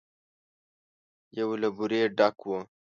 [1.37, 2.51] يو له بورې ډک و.